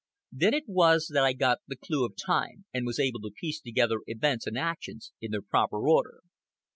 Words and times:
Then 0.31 0.55
it 0.55 0.63
was 0.67 1.11
that 1.13 1.23
I 1.23 1.33
got 1.33 1.59
the 1.67 1.75
clew 1.75 2.07
of 2.07 2.15
time, 2.15 2.65
and 2.73 2.87
was 2.87 2.97
able 2.99 3.19
to 3.19 3.29
piece 3.39 3.61
together 3.61 3.97
events 4.07 4.47
and 4.47 4.57
actions 4.57 5.11
in 5.21 5.29
their 5.29 5.43
proper 5.43 5.77
order. 5.87 6.21